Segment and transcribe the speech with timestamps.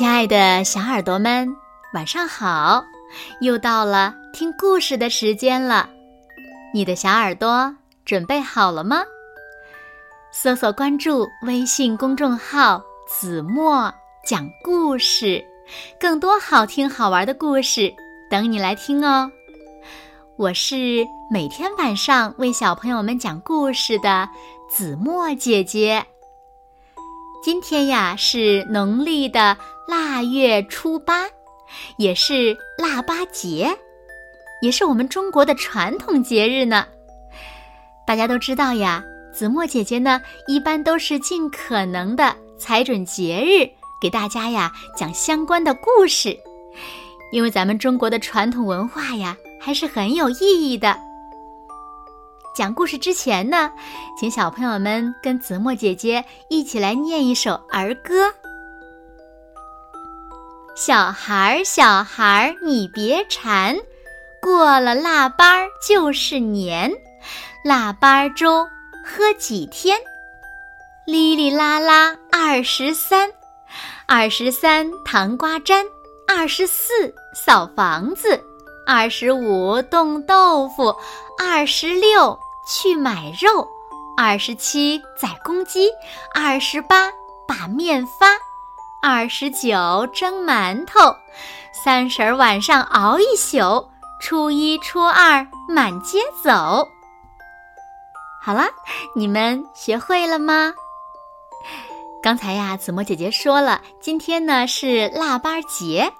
[0.00, 1.54] 亲爱的小耳朵们，
[1.92, 2.82] 晚上好！
[3.42, 5.90] 又到了听故事的时间了，
[6.72, 9.02] 你的小耳朵准备好了吗？
[10.32, 13.92] 搜索关注微信公众号“子墨
[14.24, 15.44] 讲故事”，
[16.00, 17.92] 更多好听好玩的故事
[18.30, 19.30] 等你来听哦。
[20.38, 24.26] 我是每天晚上为小朋友们讲故事的
[24.66, 26.02] 子墨姐姐。
[27.42, 29.56] 今天呀是农历的
[29.90, 31.26] 腊月初八，
[31.96, 33.76] 也是腊八节，
[34.62, 36.86] 也是我们中国的传统节日呢。
[38.06, 43.68] 大家都知道呀，子墨姐姐呢一般都是尽可能的踩准节日
[44.00, 46.38] 给大家呀讲相关的故事，
[47.32, 50.96] 因为咱们中国的传统文化呀还是很有意义的。
[52.54, 53.72] 讲故事之前呢，
[54.20, 58.32] 请小朋友们跟子墨姐姐一起来念一首儿歌。
[60.74, 63.76] 小孩儿，小孩儿，你别馋，
[64.40, 66.90] 过了腊八就是年，
[67.64, 68.66] 腊八粥
[69.04, 69.98] 喝几天？
[71.06, 73.30] 哩哩啦啦二十三，
[74.06, 75.84] 二十三糖瓜粘，
[76.26, 78.42] 二十四扫房子。
[78.86, 80.96] 二十五冻豆腐，
[81.38, 83.68] 二十六去买肉，
[84.16, 85.88] 二十七宰公鸡，
[86.34, 87.08] 二十八
[87.46, 88.36] 把面发，
[89.02, 91.16] 二十九蒸馒头，
[91.72, 93.88] 三十晚上熬一宿，
[94.20, 96.86] 初一初二满街走。
[98.42, 98.66] 好了，
[99.16, 100.74] 你们学会了吗？
[102.22, 106.12] 刚才呀，子墨姐姐说了，今天呢是腊八节。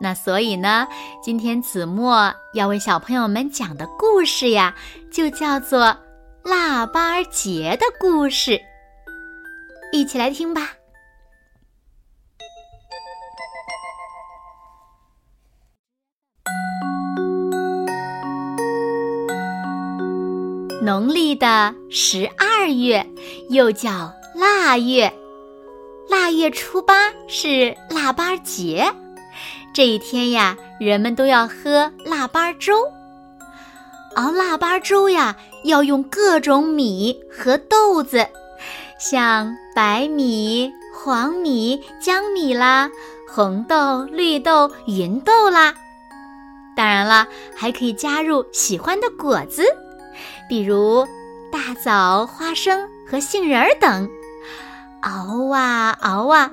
[0.00, 0.88] 那所以呢，
[1.22, 4.74] 今天子墨要为小朋友们讲的故事呀，
[5.12, 5.96] 就叫做
[6.42, 8.60] 腊八节的故事。
[9.92, 10.70] 一起来听吧。
[20.84, 23.06] 农历的十二月
[23.48, 25.10] 又叫腊月，
[26.10, 28.92] 腊月初八是腊八节。
[29.72, 32.74] 这一天呀，人们都要喝腊八粥。
[34.16, 35.34] 熬腊八粥呀，
[35.64, 38.28] 要用各种米和豆子，
[38.98, 42.90] 像白米、黄米、江米啦，
[43.26, 45.74] 红豆、绿豆、芸豆啦。
[46.76, 49.64] 当然了，还可以加入喜欢的果子，
[50.48, 51.06] 比如
[51.52, 54.08] 大枣、花生和杏仁儿等。
[55.02, 56.50] 熬啊熬啊。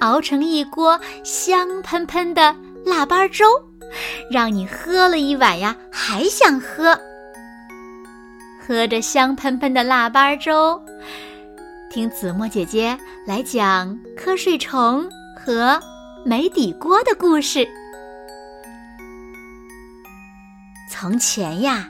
[0.00, 3.44] 熬成一锅香喷喷的腊八粥，
[4.32, 6.98] 让你喝了一碗呀，还想喝。
[8.66, 10.82] 喝着香喷喷的腊八粥，
[11.88, 15.80] 听子墨姐姐来讲瞌睡虫和
[16.24, 17.64] 没底锅的故事。
[20.90, 21.88] 从前呀，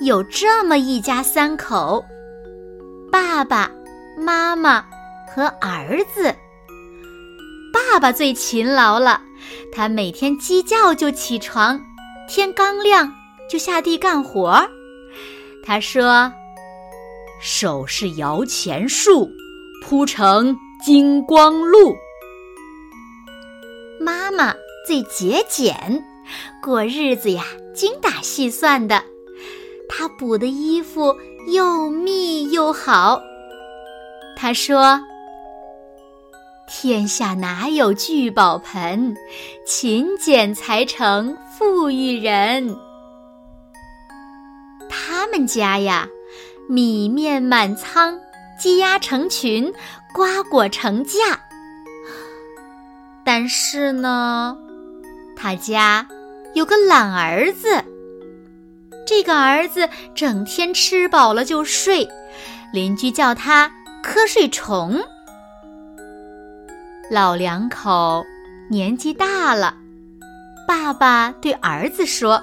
[0.00, 2.04] 有这么一家三口：
[3.10, 3.70] 爸爸
[4.16, 4.84] 妈妈
[5.26, 6.32] 和儿子。
[7.72, 9.20] 爸爸最勤劳了，
[9.72, 11.80] 他每天鸡叫就起床，
[12.28, 13.12] 天刚亮
[13.50, 14.64] 就下地干活。
[15.64, 16.32] 他说
[17.42, 19.28] ：“手是摇钱树，
[19.84, 21.96] 铺成金光路。”
[24.00, 24.54] 妈妈
[24.86, 26.04] 最节俭，
[26.62, 27.44] 过日子呀
[27.74, 29.02] 精打细算的，
[29.88, 31.16] 他补的衣服
[31.52, 33.20] 又密又好。
[34.36, 35.00] 他说。
[36.70, 39.16] 天下哪有聚宝盆？
[39.64, 42.76] 勤俭才成富裕人。
[44.86, 46.06] 他们家呀，
[46.68, 48.20] 米面满仓，
[48.60, 49.72] 鸡鸭成群，
[50.12, 51.40] 瓜果成架。
[53.24, 54.54] 但是呢，
[55.34, 56.06] 他家
[56.52, 57.82] 有个懒儿子。
[59.08, 62.06] 这个儿子整天吃饱了就睡，
[62.74, 63.72] 邻居叫他
[64.04, 65.00] 瞌睡虫。
[67.10, 68.22] 老两口
[68.68, 69.74] 年纪大了，
[70.66, 72.42] 爸爸对儿子说：“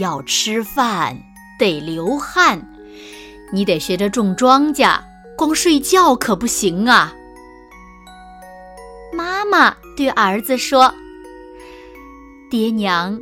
[0.00, 1.16] 要吃饭
[1.56, 2.60] 得流汗，
[3.52, 4.98] 你得学着种庄稼，
[5.36, 7.14] 光睡觉可不行啊。”
[9.14, 10.92] 妈妈对儿子说
[12.50, 13.16] ：“爹娘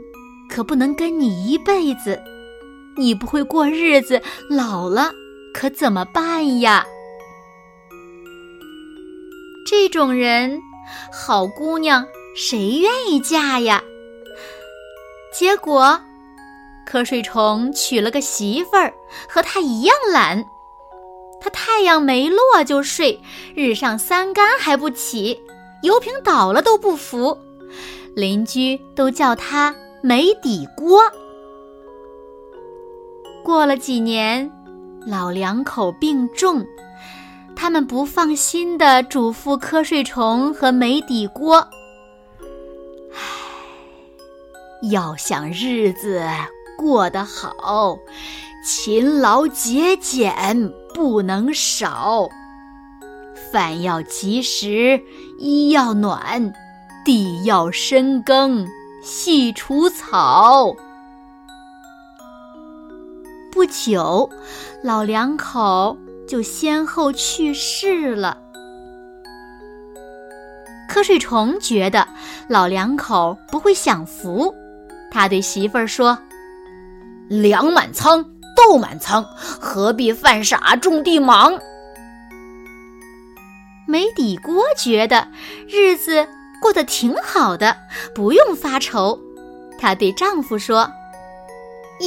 [0.49, 2.21] 可不能跟你一辈子，
[2.97, 5.13] 你不会过日子，老了
[5.53, 6.87] 可怎么办呀？”
[9.67, 10.61] 这种人，
[11.13, 12.07] 好姑娘
[12.37, 13.83] 谁愿意嫁呀？
[15.33, 16.01] 结果，
[16.89, 18.95] 瞌睡虫娶了个媳妇儿，
[19.29, 20.45] 和他一样懒。
[21.41, 23.21] 他太阳没落就睡，
[23.55, 25.39] 日上三竿还不起。
[25.83, 27.37] 油瓶倒了都不扶，
[28.15, 29.75] 邻居都叫他
[30.07, 31.03] 没底锅。
[33.43, 34.49] 过了几年，
[35.05, 36.65] 老两口病重，
[37.57, 41.57] 他们不放心的嘱咐瞌睡虫和没底锅
[43.13, 43.19] ：“唉，
[44.93, 46.23] 要想日子
[46.79, 47.99] 过得好，
[48.65, 52.29] 勤劳节俭不能少。”
[53.51, 55.03] 饭要及时，
[55.41, 56.53] 衣要暖，
[57.05, 58.69] 地要深耕，
[59.03, 60.75] 细除草。
[63.53, 64.29] 不久，
[64.83, 65.97] 老两口
[66.29, 68.39] 就先后去世了。
[70.91, 72.07] 瞌睡虫觉得
[72.49, 74.55] 老两口不会享福，
[75.11, 76.19] 他对媳妇儿说
[77.29, 78.25] ：“粮满仓，
[78.57, 81.59] 豆满仓，何必犯傻种地忙？”
[83.89, 85.29] 没底锅觉得
[85.69, 86.27] 日子
[86.61, 87.77] 过得挺好的，
[88.15, 89.19] 不用发愁。
[89.79, 90.91] 她对丈夫说：“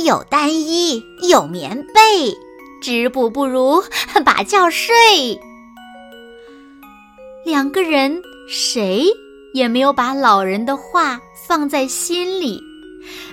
[0.06, 2.34] 有单衣，有棉被，
[2.82, 3.84] 织布不如
[4.26, 5.40] 把觉睡。”
[7.46, 9.06] 两个人谁
[9.54, 12.62] 也没有把老人的话放在心里，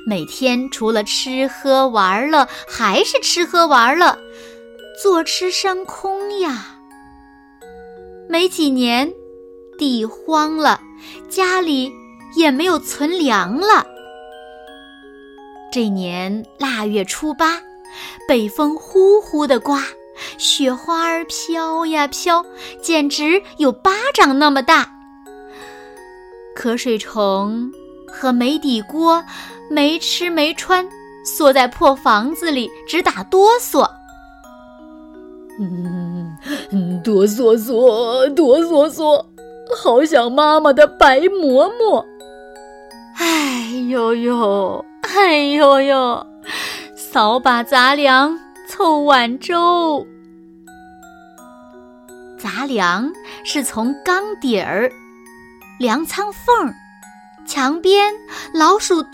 [0.06, 4.16] 每天除了吃喝玩乐，还是吃喝玩乐，
[5.02, 6.76] 坐吃山空呀。
[8.28, 9.12] 没几年，
[9.78, 10.81] 地荒了，
[11.28, 11.93] 家里
[12.37, 13.87] 也没有存粮了。
[15.73, 17.61] 这年腊月初八，
[18.26, 19.82] 北风呼呼的刮，
[20.38, 22.44] 雪花儿飘呀飘，
[22.81, 24.90] 简直有巴掌那么大。
[26.56, 27.70] 瞌睡虫
[28.06, 29.22] 和没底锅
[29.69, 30.88] 没吃没穿，
[31.25, 33.87] 缩在破房子里直打哆嗦。
[35.58, 36.37] 嗯，
[37.02, 39.22] 哆嗦嗦，哆嗦嗦，
[39.74, 42.04] 好想妈妈的白馍馍。
[43.18, 46.26] 哎呦呦，哎呦呦，
[46.94, 50.06] 扫把杂粮，凑碗粥。
[52.38, 53.10] 杂粮
[53.44, 54.90] 是从缸底儿、
[55.78, 56.72] 粮仓缝、
[57.46, 58.12] 墙边、
[58.52, 59.12] 老鼠洞，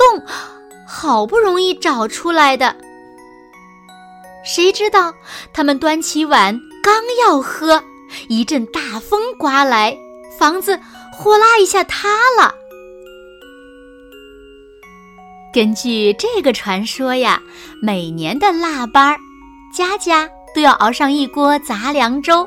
[0.87, 2.75] 好不容易找出来的。
[4.45, 5.15] 谁知道
[5.53, 6.95] 他们端起碗刚
[7.25, 7.81] 要喝，
[8.29, 9.97] 一阵大风刮来，
[10.43, 10.77] 房子
[11.13, 12.53] 呼啦一下塌了。
[15.55, 17.41] 根据这个传说呀，
[17.81, 19.19] 每年的腊八儿，
[19.73, 22.45] 家家都要熬上一锅杂粮粥，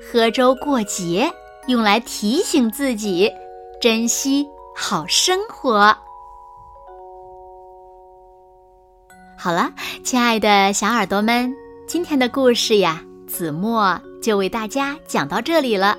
[0.00, 1.28] 喝粥过节，
[1.66, 3.28] 用来提醒自己
[3.80, 4.46] 珍惜
[4.76, 5.92] 好生活。
[9.36, 9.72] 好了，
[10.04, 11.52] 亲爱的小耳朵们，
[11.88, 15.98] 今天的故事呀，子墨就为大家讲到这里了。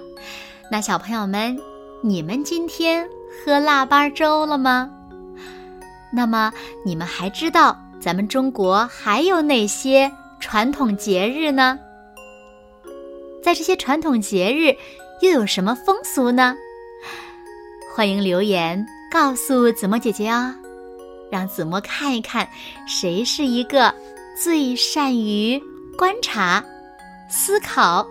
[0.72, 1.56] 那小朋友们，
[2.02, 4.90] 你们今天喝腊八粥了吗？
[6.12, 6.52] 那么
[6.84, 11.78] 你们还知道咱们中国还有哪些传统节日呢？
[13.44, 14.76] 在这些传统节日
[15.22, 16.56] 又有什么风俗呢？
[17.94, 20.54] 欢迎留言告诉子墨姐姐哦。
[21.32, 22.48] 让子墨看一看，
[22.88, 23.94] 谁是一个
[24.36, 25.62] 最善于
[25.96, 26.64] 观察、
[27.30, 28.04] 思考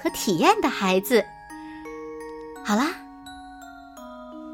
[0.00, 1.24] 和体验的孩子。
[2.68, 2.88] 好啦，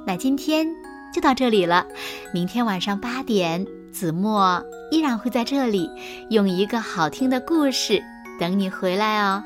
[0.07, 0.69] 那今天
[1.13, 1.85] 就到这里了。
[2.33, 5.91] 明天晚上八点，子墨依然会在这里，
[6.31, 8.01] 用一个好听的故事
[8.39, 9.43] 等你回来哦。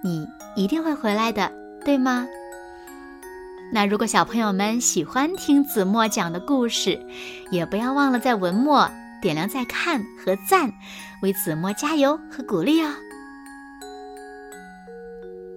[0.00, 0.24] 你
[0.54, 1.50] 一定会回来的，
[1.84, 2.24] 对吗？
[3.72, 7.04] 那如果小朋友们喜欢听子墨讲的故事，
[7.50, 8.88] 也不要忘了在文末
[9.20, 10.72] 点亮再看和赞，
[11.20, 12.94] 为子墨加油和鼓励哦。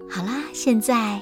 [0.09, 1.21] 好啦，现在